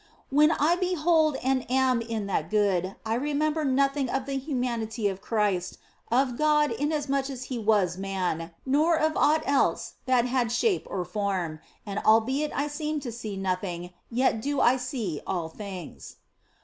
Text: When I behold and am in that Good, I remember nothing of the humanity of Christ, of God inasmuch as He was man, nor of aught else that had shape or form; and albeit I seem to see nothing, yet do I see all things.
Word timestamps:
When 0.31 0.49
I 0.53 0.77
behold 0.77 1.35
and 1.43 1.63
am 1.69 2.01
in 2.01 2.25
that 2.25 2.49
Good, 2.49 2.95
I 3.05 3.13
remember 3.13 3.63
nothing 3.63 4.09
of 4.09 4.25
the 4.25 4.39
humanity 4.39 5.07
of 5.07 5.21
Christ, 5.21 5.77
of 6.11 6.39
God 6.39 6.71
inasmuch 6.71 7.29
as 7.29 7.43
He 7.53 7.59
was 7.59 7.99
man, 7.99 8.49
nor 8.65 8.95
of 8.97 9.15
aught 9.15 9.43
else 9.45 9.93
that 10.07 10.25
had 10.25 10.51
shape 10.51 10.87
or 10.89 11.05
form; 11.05 11.59
and 11.85 11.99
albeit 11.99 12.51
I 12.57 12.65
seem 12.67 12.99
to 13.01 13.11
see 13.11 13.37
nothing, 13.37 13.93
yet 14.09 14.41
do 14.41 14.59
I 14.59 14.75
see 14.77 15.21
all 15.27 15.49
things. 15.49 16.15